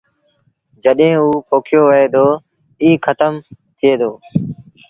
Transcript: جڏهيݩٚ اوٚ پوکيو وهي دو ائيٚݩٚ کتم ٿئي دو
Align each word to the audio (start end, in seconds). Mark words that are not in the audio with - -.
جڏهيݩٚ 0.83 1.19
اوٚ 1.23 1.43
پوکيو 1.49 1.81
وهي 1.87 2.05
دو 2.13 2.25
ائيٚݩٚ 2.81 3.03
کتم 3.05 3.33
ٿئي 3.77 3.93
دو 4.01 4.11